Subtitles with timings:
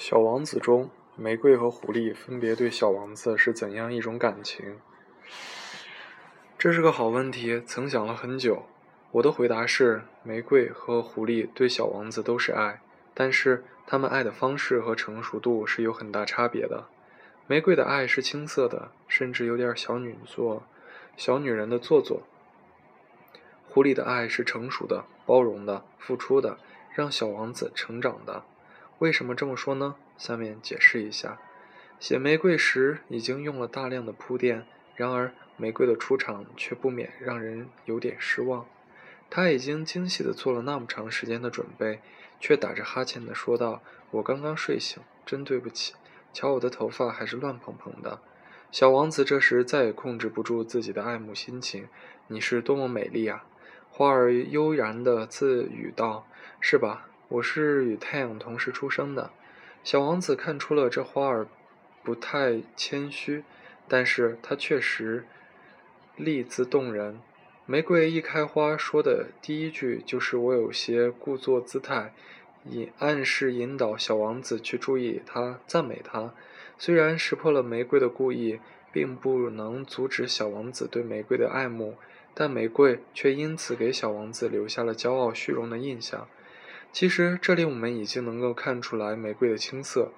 [0.00, 4.78] 小王子中，玫瑰和狐狸分别对小王子是怎样一种感情？
[6.56, 8.62] 这是个好问题，曾想了很久。
[9.10, 12.80] 我的回答是：玫瑰和狐狸对小王子都是爱，
[13.12, 16.86] 但是他们爱的方式和成熟度是有很大差别的。
[17.48, 20.62] 玫瑰的爱是青涩的，甚至有点小女作、
[21.16, 22.22] 小女人的做作；
[23.68, 26.56] 狐狸的爱是成熟的、包容的、付出的，
[26.94, 28.44] 让小王子成长的。
[28.98, 29.94] 为什么这么说呢？
[30.16, 31.38] 下面解释一下。
[32.00, 38.66] 写玫瑰时已经用了大量的铺垫，然而玫瑰的出场却不免让人有点失望。
[39.30, 42.00] 他已经精细地做了那么长时间的准备，
[42.40, 45.94] 却打着哈欠地说道：“我刚刚睡醒，真对不起。
[46.32, 48.20] 瞧我的头发还是乱蓬蓬的。”
[48.70, 51.88] 小王子这时再也控制不住自己的爱慕心情
[52.28, 53.44] ：“你是多么美丽啊！”
[53.90, 56.26] 花儿悠然地自语道
[56.60, 59.30] ：“是吧？”我是与太阳同时出生的，
[59.84, 61.46] 小王子看出了这花儿
[62.02, 63.44] 不太谦虚，
[63.86, 65.26] 但是它确实
[66.16, 67.20] 丽姿动人。
[67.66, 72.14] 玫瑰一开花，说的第一句就是我有些故作姿态，
[72.64, 76.32] 以暗示引导小王子去注意他，赞美他。
[76.78, 78.58] 虽然识破了玫瑰的故意，
[78.90, 81.98] 并不能阻止小王子对玫瑰的爱慕，
[82.32, 86.26] 但玫瑰却因此给小王子留下了骄傲虚荣的印象。
[86.92, 90.10] 其实这里我们已经能够看出来玫瑰的青涩，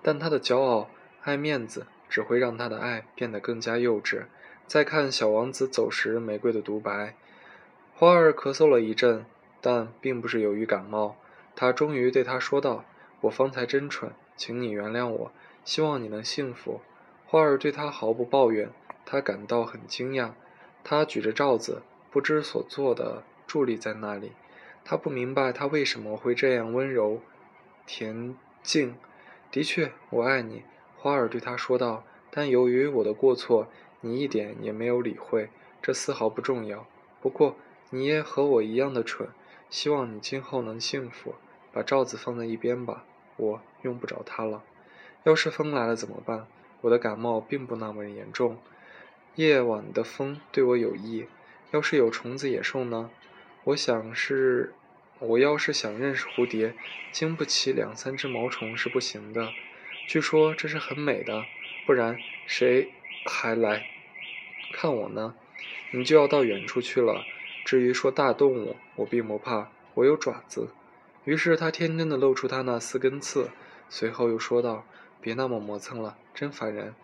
[0.00, 0.88] 但他的骄傲、
[1.22, 4.24] 爱面子只会让他的爱变得更加幼稚。
[4.66, 7.14] 再看小王子走时玫瑰的独白，
[7.94, 9.24] 花儿咳嗽了一阵，
[9.60, 11.16] 但并不是由于感冒。
[11.56, 12.84] 他终于对他说道
[13.22, 15.32] ：“我方才真蠢，请你原谅我，
[15.64, 16.80] 希望你能幸福。”
[17.26, 18.70] 花儿对他毫不抱怨，
[19.04, 20.30] 他感到很惊讶。
[20.84, 24.32] 他举着罩子，不知所措地伫立在那里。
[24.90, 27.20] 他不明白他为什么会这样温柔、
[27.86, 28.94] 恬静。
[29.50, 30.62] 的确，我爱你，
[30.96, 32.04] 花儿对他说道。
[32.30, 33.68] 但由于我的过错，
[34.00, 35.50] 你一点也没有理会。
[35.82, 36.86] 这丝毫不重要。
[37.20, 37.56] 不过，
[37.90, 39.28] 你也和我一样的蠢。
[39.68, 41.34] 希望你今后能幸福。
[41.70, 43.04] 把罩子放在一边吧，
[43.36, 44.64] 我用不着它了。
[45.24, 46.46] 要是风来了怎么办？
[46.80, 48.56] 我的感冒并不那么严重。
[49.34, 51.26] 夜晚的风对我有益。
[51.72, 53.10] 要是有虫子、野兽呢？
[53.64, 54.72] 我想是。
[55.20, 56.74] 我要是想认识蝴蝶，
[57.10, 59.52] 经不起两三只毛虫是不行的。
[60.06, 61.44] 据说这是很美的，
[61.84, 62.92] 不然谁
[63.26, 63.86] 还来
[64.72, 65.34] 看我呢？
[65.90, 67.24] 你就要到远处去了。
[67.64, 70.68] 至于说大动物，我并不怕，我有爪子。
[71.24, 73.50] 于是他天真的露出他那四根刺，
[73.88, 74.86] 随后又说道
[75.20, 76.94] ：“别那么磨蹭了，真烦人。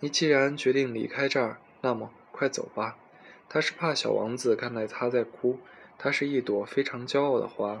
[0.00, 2.96] 你既然决定离开这儿，那么快走吧。”
[3.50, 5.58] 他是怕小王子看到他在哭。
[5.98, 7.80] 它是一朵非常骄傲的花，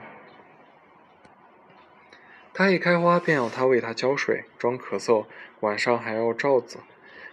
[2.52, 5.26] 它一开花便要他为它浇水、装咳嗽，
[5.60, 6.78] 晚上还要罩子。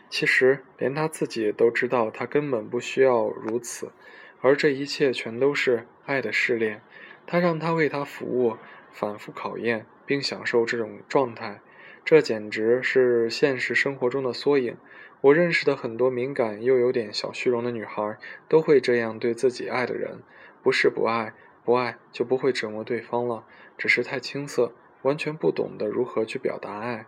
[0.09, 3.91] 其实连她自己都知道，她根本不需要如此，
[4.41, 6.81] 而这一切全都是爱的试炼。
[7.27, 8.57] 他让他为他服务，
[8.91, 11.61] 反复考验，并享受这种状态。
[12.03, 14.75] 这简直是现实生活中的缩影。
[15.21, 18.17] 我认识的很多敏感又有点小虚荣的女孩，
[18.49, 20.23] 都会这样对自己爱的人。
[20.61, 21.33] 不是不爱，
[21.63, 23.45] 不爱就不会折磨对方了，
[23.77, 27.05] 只是太青涩，完全不懂得如何去表达爱。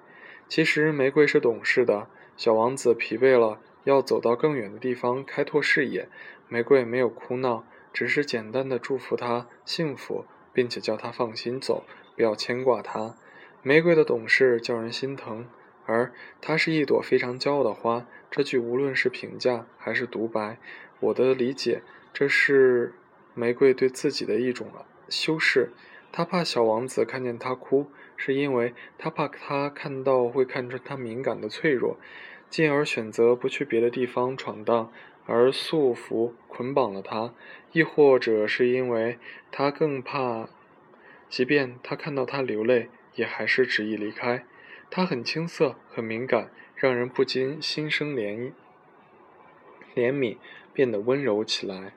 [0.47, 2.08] 其实玫瑰是懂事的。
[2.36, 6.09] 小王子疲惫了，要走到更远的地方开拓视野。
[6.47, 11.85] 玫瑰没有哭闹，只是简单的祝福他幸福，并且叫他放心走，
[12.16, 13.16] 不要牵挂他。
[13.62, 15.47] 玫瑰的懂事叫人心疼，
[15.85, 18.08] 而它是一朵非常骄傲的花。
[18.31, 20.58] 这句无论是评价还是独白，
[21.00, 22.96] 我的理解，这是。
[23.34, 24.68] 玫瑰对自己的一种
[25.10, 25.72] 修饰，
[26.12, 31.98] 他怕小王子看见他哭，是因为他怕他看到会看出他敏感的脆弱，
[32.50, 34.92] 进而选择不去别的地方闯荡，
[35.26, 37.34] 而束缚捆绑了他；
[37.72, 39.18] 亦或者是因为
[39.52, 40.47] 他更怕，
[41.29, 44.46] 即便他看到他流泪，也还是执意离开。
[44.91, 48.52] 他很青涩，很敏感，让人不禁心生怜
[49.96, 50.38] 怜悯，
[50.72, 51.94] 变得温柔起来。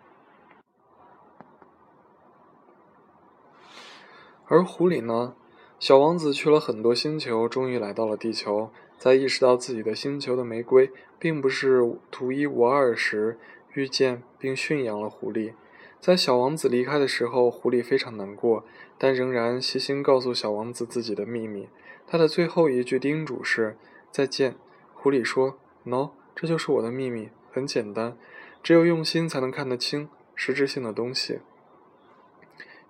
[4.49, 5.35] 而狐狸呢？
[5.79, 8.71] 小王子去了很多星球，终于来到了地球。
[8.97, 13.39] 在意识到自己的星球的玫瑰并不是独一无二时，
[13.75, 15.53] 遇见并驯养了狐狸。
[16.01, 18.65] 在小王子离开的时候，狐狸非常难过，
[18.97, 21.69] 但仍然细心告诉小王子自己的秘密。
[22.07, 23.77] 他的最后一句叮嘱是
[24.13, 24.55] ：“再见。”
[24.95, 28.17] 狐狸说：“No，这就是我的秘密，很简单，
[28.63, 31.41] 只有用心才能看得清实质性的东西。”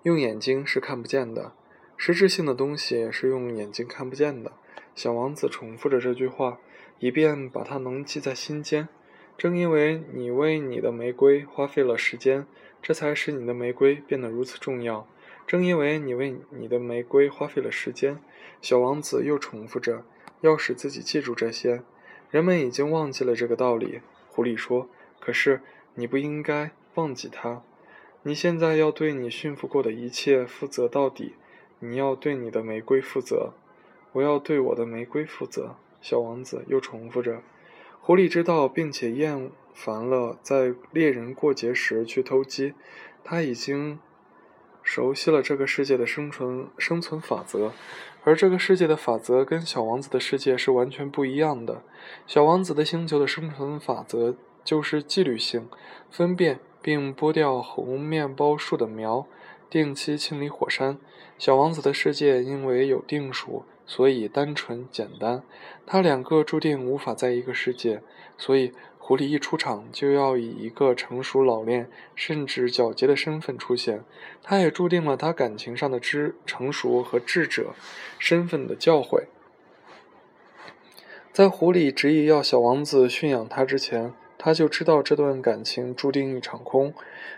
[0.07, 1.51] 用眼睛是看不见的。
[1.97, 4.53] 实质性的东西是用眼睛看不见的。
[4.95, 6.59] 小王子重复着这句话，
[6.99, 8.87] 以便把它能记在心间。
[9.37, 12.47] 正因为你为你的玫瑰花费了时间，
[12.81, 15.05] 这才使你的玫瑰变得如此重要。
[15.45, 18.17] 正因为你为你的玫瑰花费了时间，
[18.61, 20.05] 小王子又重复着，
[20.39, 21.83] 要使自己记住这些。
[22.31, 23.99] 人们已经忘记了这个道理，
[24.29, 24.89] 狐狸说。
[25.19, 25.59] 可是
[25.95, 27.61] 你不应该忘记它。
[28.27, 31.35] 你现在要对你驯服过的一切负责到底。
[31.79, 33.53] 你要对你的玫瑰负责。
[34.11, 35.77] 我要对我的玫瑰负责。
[36.01, 37.41] 小王子又重复着。
[38.01, 42.73] 狐狸知道并且厌烦了在猎人过节时去偷鸡。
[43.23, 43.97] 他已经
[44.83, 47.71] 熟悉了这个世界的生存生存法则，
[48.25, 51.81] 而这个世界的法则跟小王子的世界是完全不一样的。
[52.25, 54.35] 小王子的星球的生存法则
[54.65, 55.69] 就是纪律性：
[56.11, 59.27] 分辨并剥掉红面包树的苗，
[59.69, 60.97] 定期清理火山。
[61.37, 63.65] 小王子的世界因为有定数。
[63.85, 65.43] 所以单纯简单，
[65.85, 68.01] 他两个注定无法在一个世界。
[68.37, 74.05] 所以狐狸一出场就要以一个成熟老练甚至皎洁的身份出现，
[74.41, 77.73] 他也注定了他感情上的知成熟和智者
[78.17, 79.25] 身份的教诲。
[81.33, 86.93] 在狐狸执意要小王子驯养他之前，他就知道这段感情注定一场空。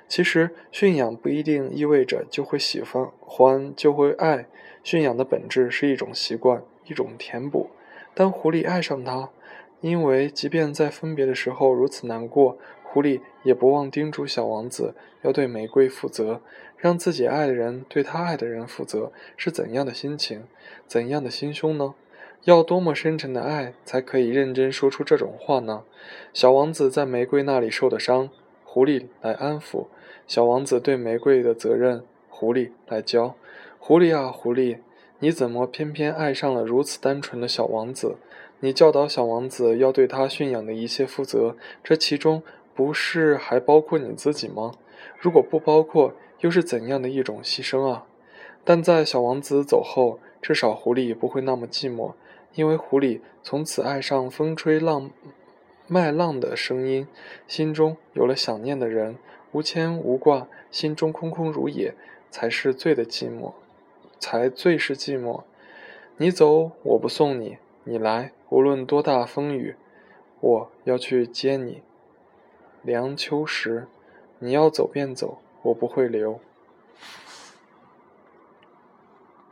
[0.08, 4.48] 其实驯养不一定意味着就会喜欢，欢就会爱。
[4.84, 7.70] 驯养的本质是一种习惯，一种填补。
[8.14, 9.30] 当狐狸爱上他，
[9.82, 16.42] 因为即便在分别的时候如此难过，狐狸也不忘叮嘱小王子要对玫瑰负责，
[16.78, 19.12] 让自己爱的人对他爱的人负责。
[19.38, 20.46] 是怎样的心情，
[20.88, 21.94] 怎样的心胸呢？
[22.46, 25.84] 要多么深沉的爱，才可以认真说出这种话呢？
[26.34, 28.30] 小王子在玫瑰那里受的伤，
[28.64, 29.88] 狐狸来安抚；
[30.26, 33.36] 小王子对玫瑰的责任，狐狸来教。
[33.78, 34.78] 狐狸啊，狐狸，
[35.20, 38.16] 你怎么偏偏爱上了如此单纯的小王子？
[38.62, 42.44] 你教导小王子要对他驯养的一切负责，这其中
[42.74, 44.74] 不是还包括你自己吗？
[45.20, 48.06] 如果不包括，又是怎样的一种牺牲啊？
[48.64, 52.14] 但在小王子走后，至少狐狸不会那么寂寞，
[52.54, 55.12] 因为狐狸从此爱上风吹浪、
[55.88, 57.08] 麦浪的声音，
[57.48, 59.18] 心中有了想念的人，
[59.52, 61.94] 无牵无挂，心中空空如也，
[62.30, 63.54] 才是最的寂寞。
[64.20, 65.44] 才最是寂寞。
[66.18, 69.76] 你走，我不送你；你来，无论多大风雨，
[70.42, 71.82] 我要去接你。
[72.82, 73.88] 梁秋实，
[74.40, 76.40] 你要走便走，我不会留。